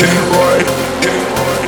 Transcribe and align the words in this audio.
getting 0.00 0.30
right, 0.32 1.02
getting 1.02 1.34
right. 1.34 1.59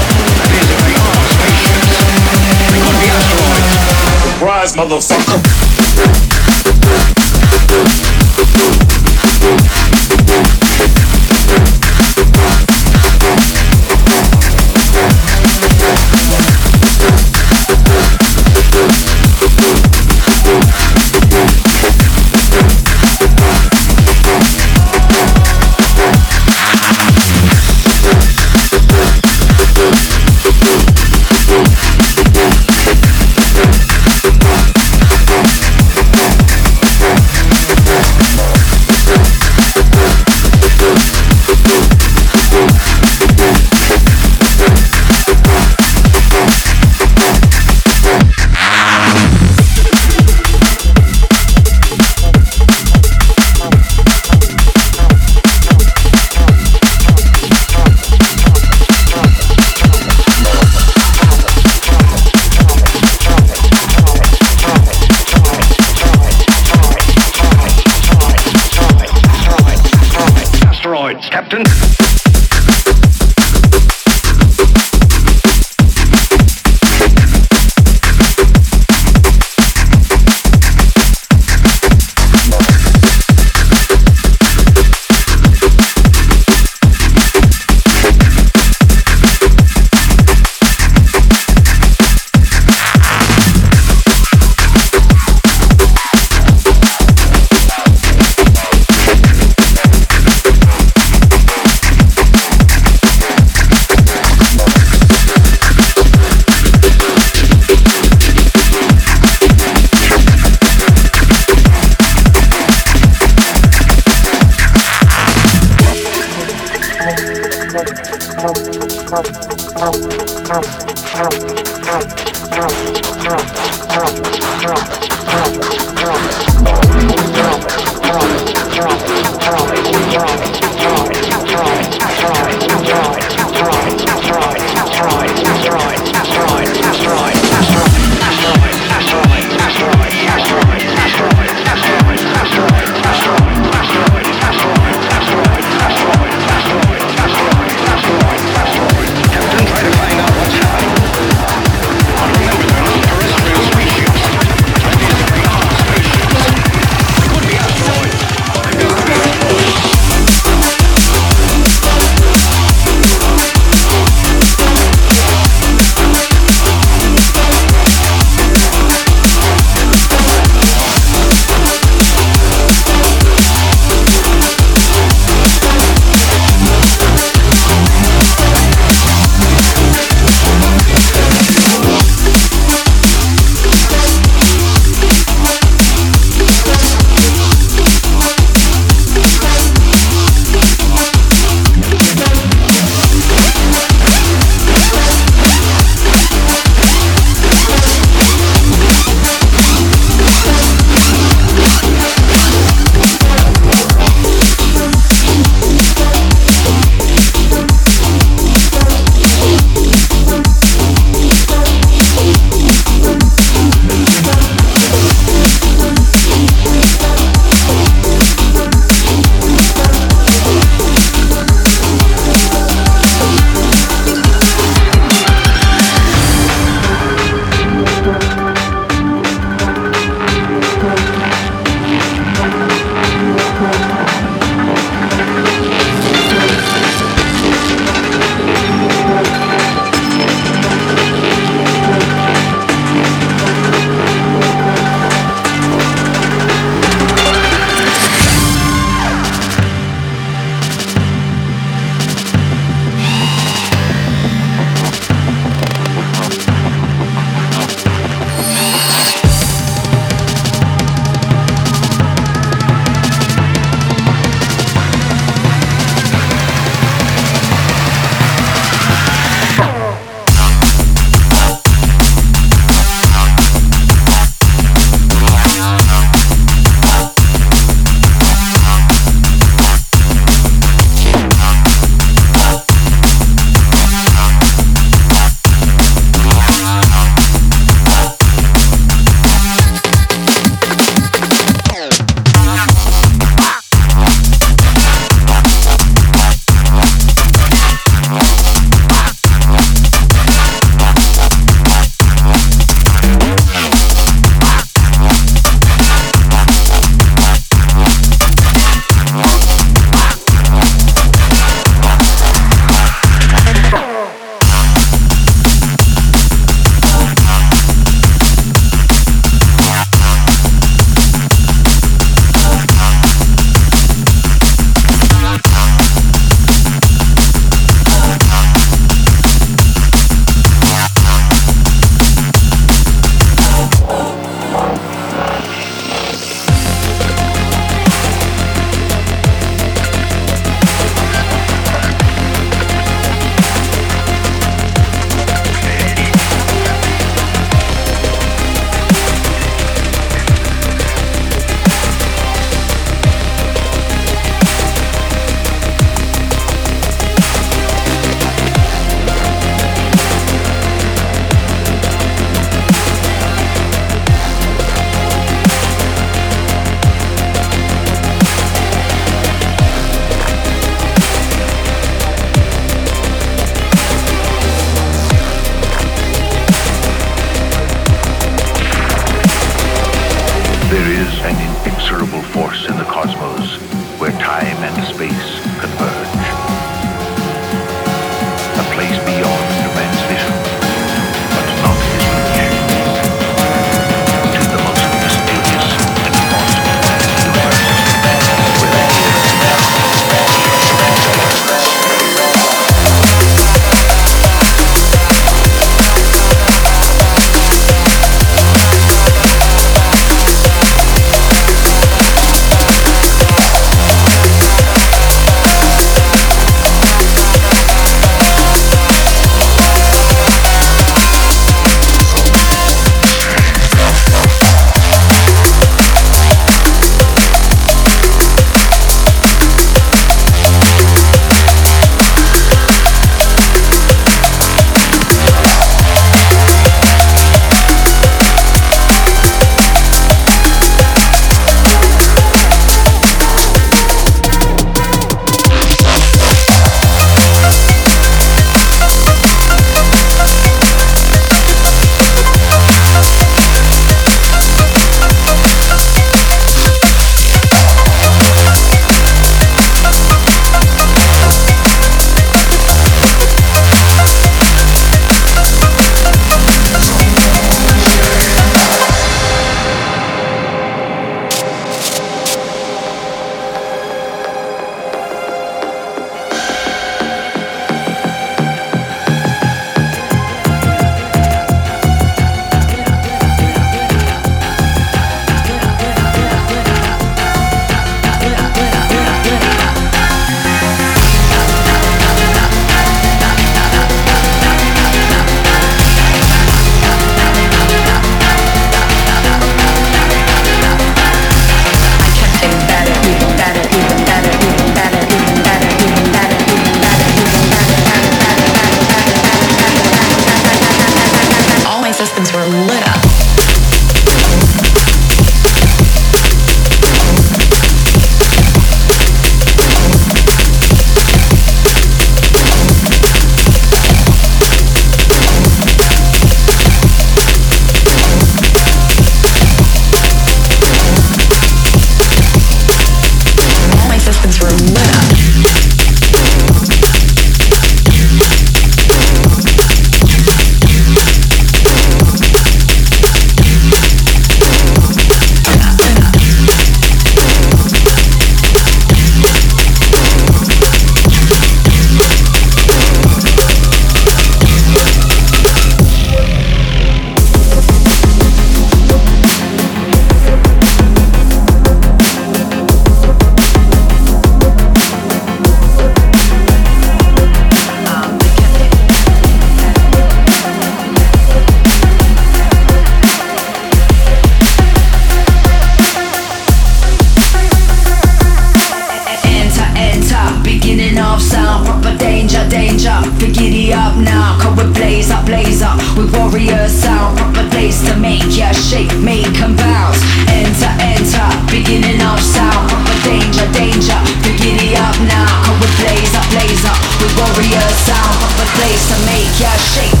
warrior 586.13 586.67
sound 586.67 587.17
Proper 587.17 587.47
place 587.49 587.81
to 587.87 587.95
make 587.97 588.25
ya 588.35 588.51
shake, 588.51 588.91
make 588.99 589.27
and 589.41 589.55
bounce. 589.57 590.01
Enter, 590.27 590.71
enter, 590.81 591.27
beginning 591.51 592.01
of 592.01 592.19
sound 592.19 592.69
Proper 592.69 592.97
danger, 593.03 593.47
danger, 593.53 593.99
to 594.23 594.29
giddy 594.37 594.75
up 594.75 594.95
now 595.07 595.29
come 595.45 595.59
with 595.59 595.73
blaze 595.79 596.13
up, 596.15 596.27
blaze 596.33 596.65
up, 596.65 596.79
we 596.99 597.07
warrior 597.19 597.67
sound 597.87 598.15
Proper 598.19 598.47
place 598.57 598.83
to 598.91 598.97
make 599.05 599.31
ya 599.39 599.51
shake 599.73 600.00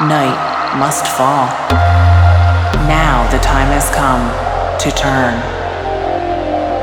Night 0.00 0.78
must 0.78 1.08
fall. 1.08 1.48
Now 2.86 3.28
the 3.32 3.38
time 3.38 3.66
has 3.72 3.90
come 3.90 4.30
to 4.78 4.96
turn 4.96 5.34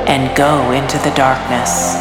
and 0.05 0.35
go 0.35 0.71
into 0.73 0.97
the 0.97 1.15
darkness 1.15 1.95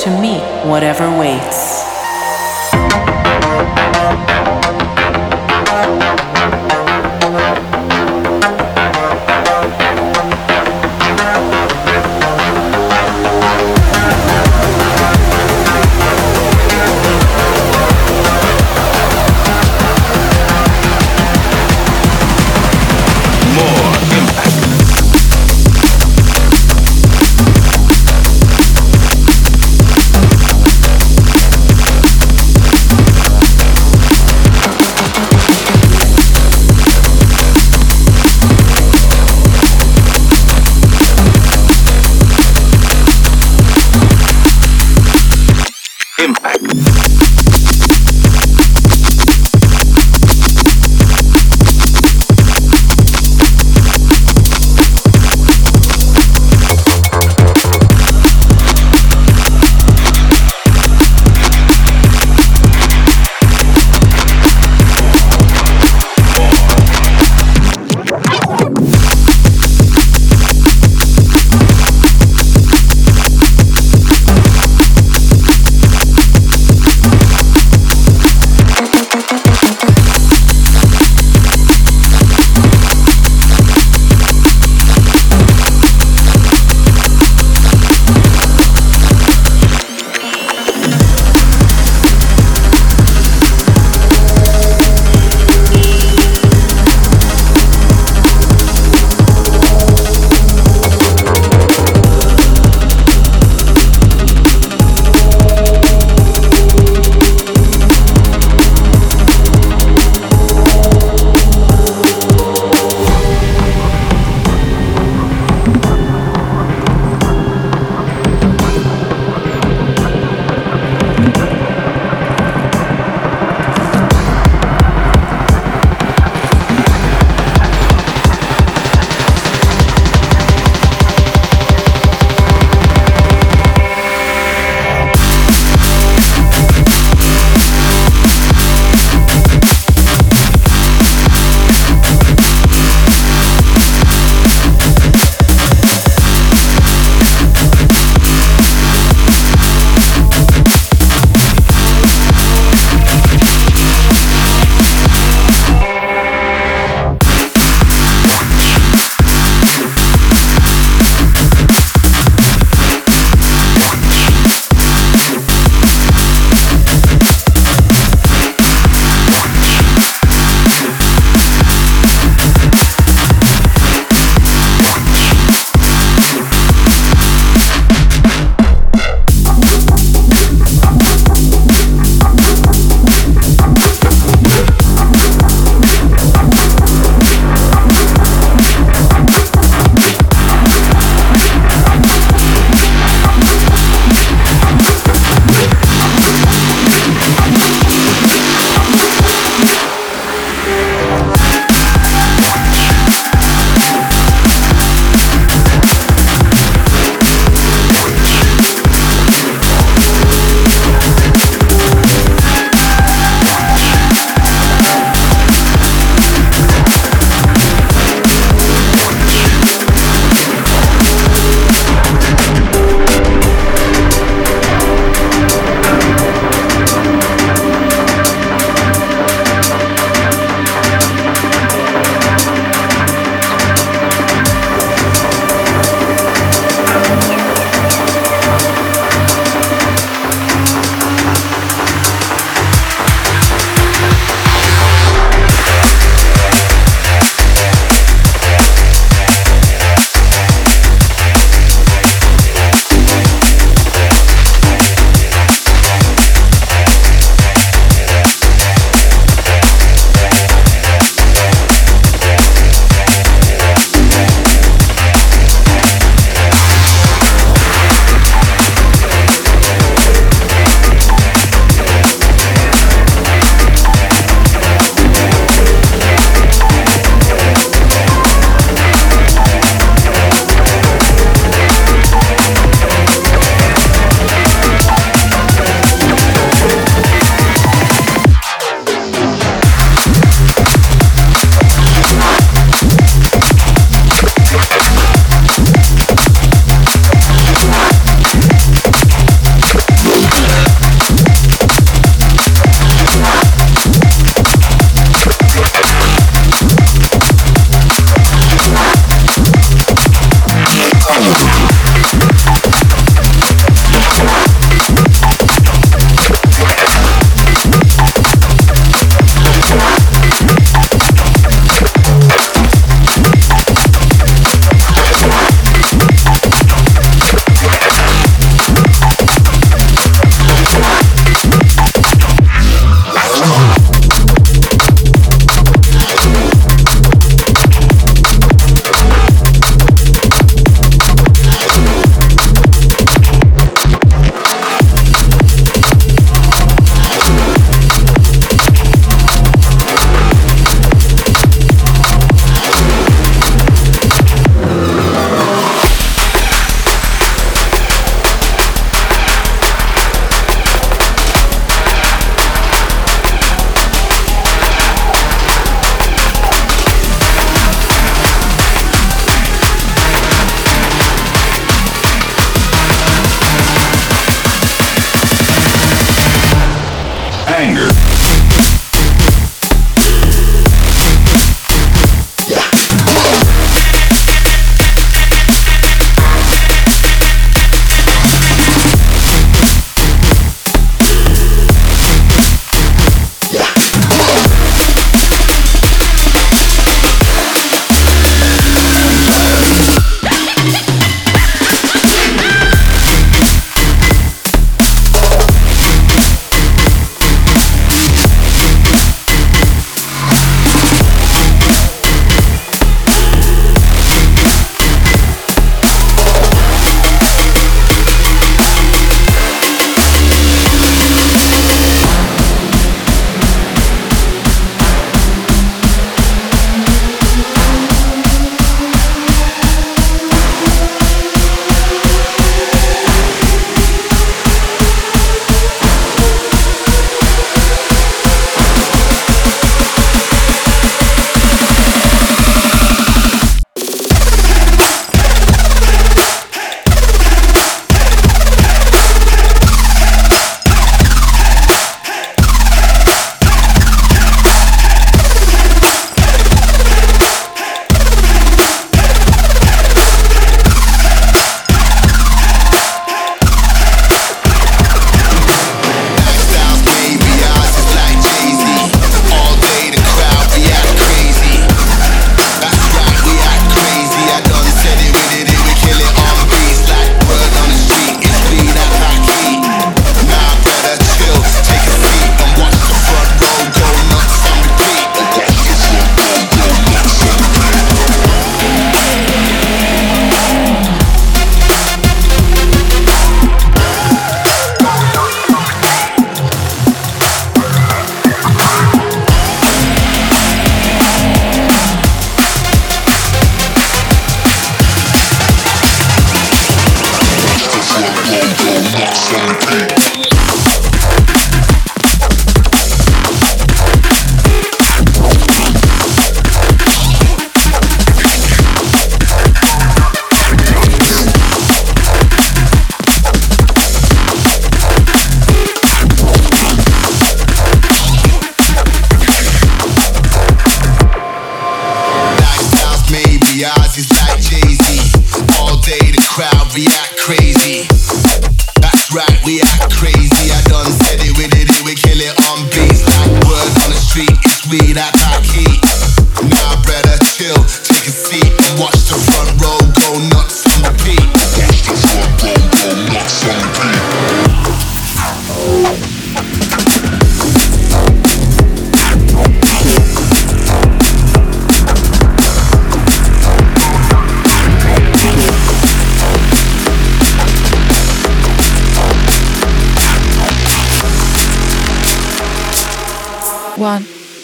to 0.00 0.10
meet 0.20 0.44
whatever 0.64 1.10
waits. 1.18 1.82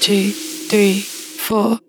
Two, 0.01 0.31
three, 0.33 1.01
four. 1.01 1.80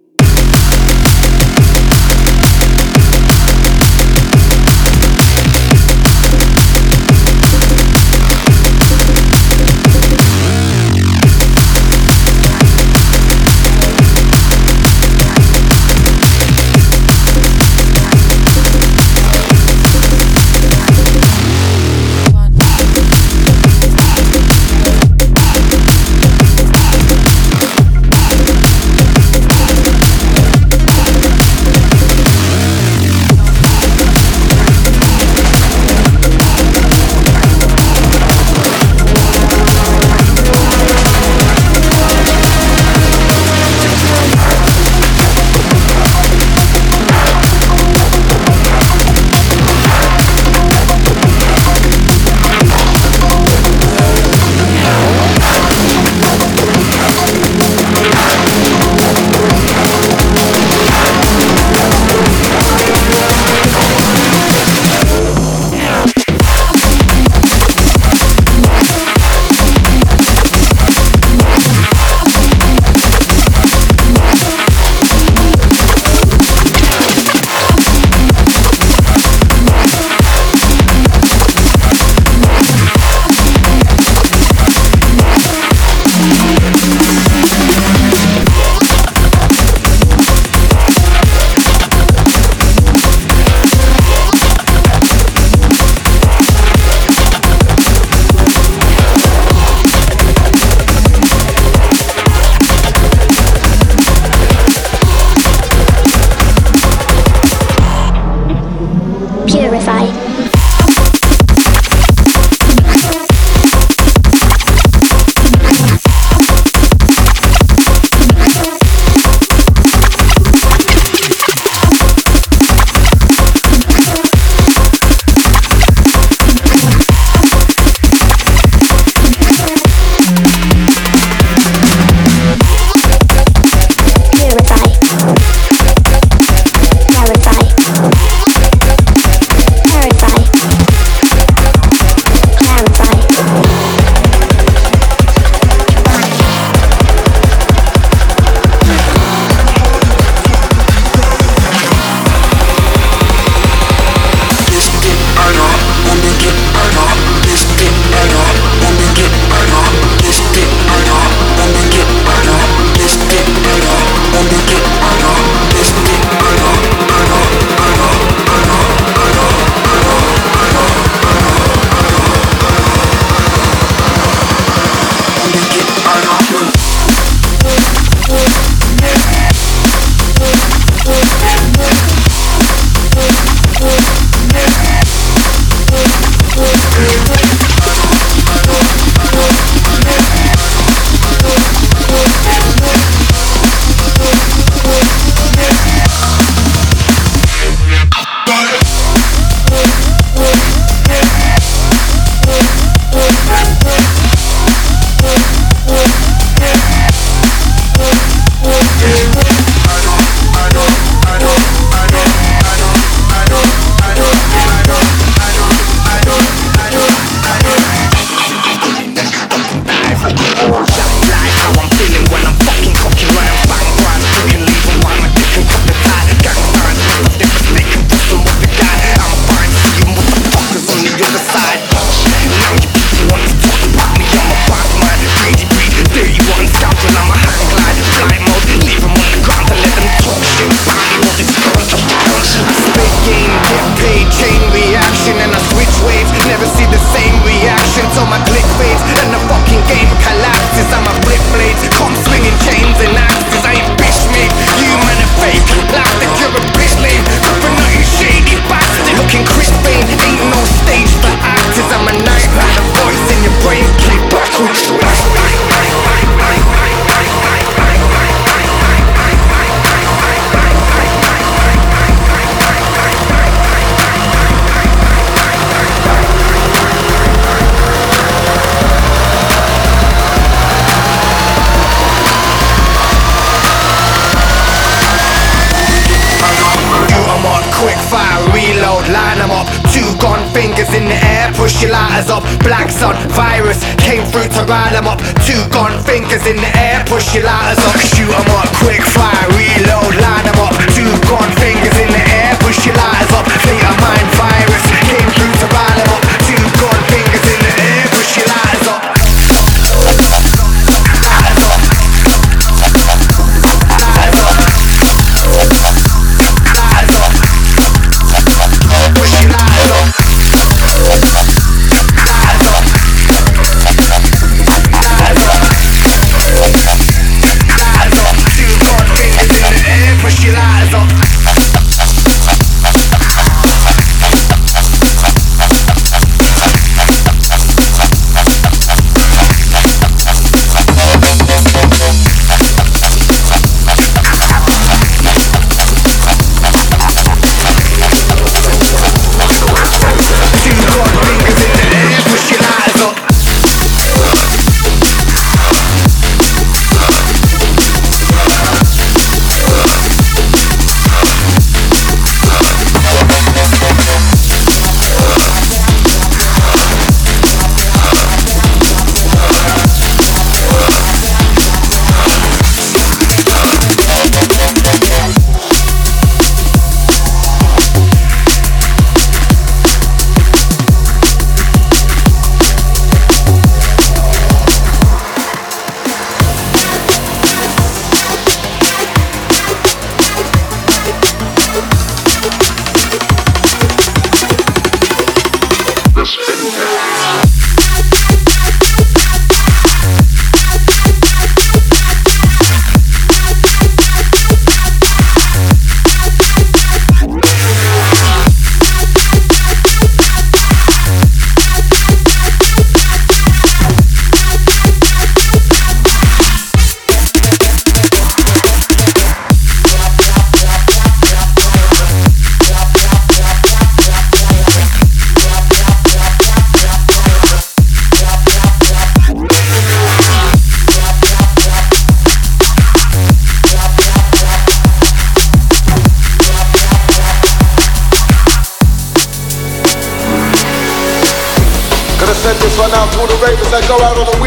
go 443.91 444.05
out 444.05 444.17
on 444.17 444.25
the 444.25 444.40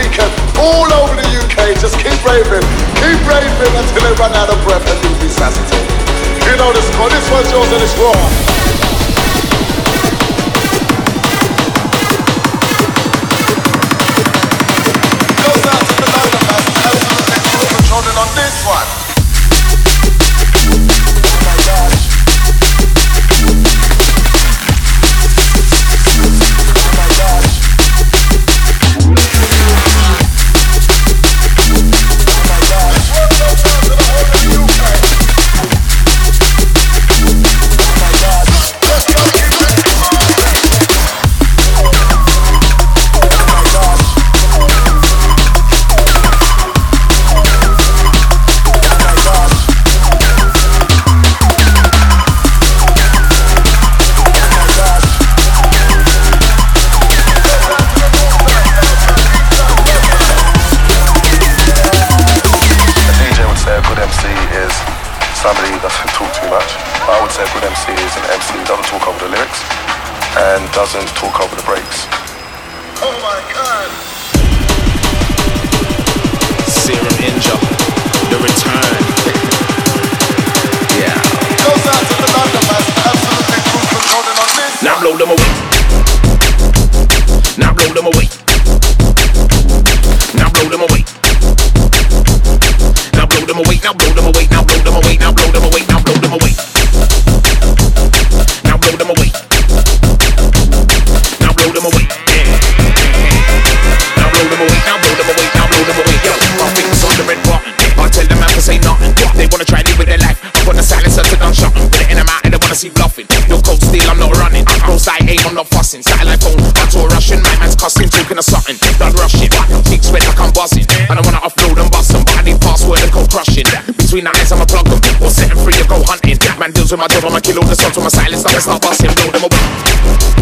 between 124.15 124.33
the 124.33 124.39
eyes, 124.39 124.53
I'ma 124.53 124.65
plug 124.65 124.87
them. 124.87 125.23
Or 125.23 125.31
setting 125.31 125.59
free 125.59 125.73
to 125.73 125.85
go 125.89 126.01
hunting. 126.07 126.39
Man 126.59 126.71
deals 126.71 126.93
with 126.93 127.01
my 127.01 127.09
job, 127.09 127.25
I'ma 127.25 127.41
kill 127.41 127.59
all 127.59 127.67
the 127.67 127.75
sons 127.75 127.97
with 127.97 128.05
my 128.05 128.11
silence. 128.11 128.45
Now 128.45 128.57
it's 128.57 128.67
not 128.67 128.81
busting, 128.81 129.11
blow 129.15 129.31
them 129.33 129.43
away. 129.43 130.34